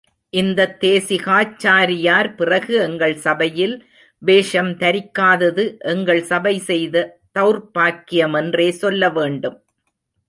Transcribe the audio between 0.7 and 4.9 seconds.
தேசிகாச்சாரியார் பிறகு எங்கள் சபையில் வேஷம்